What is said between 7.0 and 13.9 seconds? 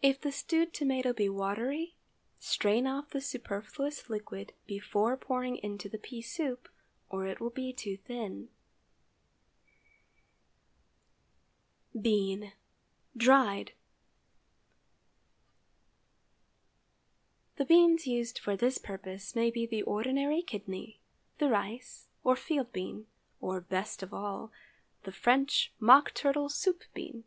or it will be too thin. BEAN (dried.) ✠